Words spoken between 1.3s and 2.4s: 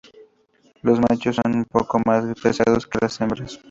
son un poco más